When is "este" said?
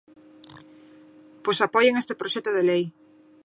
2.01-2.17